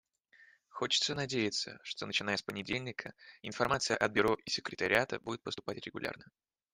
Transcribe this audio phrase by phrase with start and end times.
[0.69, 3.13] Хочется надеяться, что начиная с понедельника
[3.43, 6.25] информация от Бюро и секретариата будет поступать регулярно.